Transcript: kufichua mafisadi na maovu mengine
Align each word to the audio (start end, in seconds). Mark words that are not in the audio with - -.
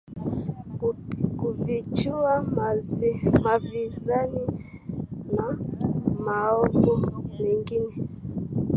kufichua 1.37 2.41
mafisadi 2.43 3.91
na 5.37 5.57
maovu 6.19 6.97
mengine 7.39 8.07